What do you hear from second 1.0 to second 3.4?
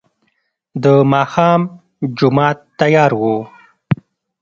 ماښام جماعت تيار و.